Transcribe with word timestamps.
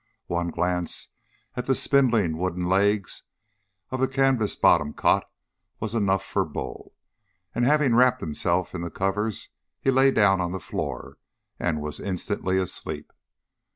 One 0.25 0.49
glance 0.49 1.09
at 1.55 1.65
the 1.67 1.75
spindling 1.75 2.39
wooden 2.39 2.65
legs 2.65 3.21
of 3.91 3.99
the 3.99 4.07
canvas 4.07 4.55
bottomed 4.55 4.97
cot 4.97 5.29
was 5.79 5.93
enough 5.93 6.25
for 6.25 6.43
Bull, 6.43 6.95
and 7.53 7.65
having 7.65 7.93
wrapped 7.93 8.19
himself 8.21 8.73
in 8.73 8.81
the 8.81 8.89
covers 8.89 9.49
he 9.79 9.91
lay 9.91 10.09
down 10.09 10.41
on 10.41 10.53
the 10.53 10.59
floor 10.59 11.19
and 11.59 11.83
was 11.83 11.99
instantly 11.99 12.57
asleep. 12.57 13.13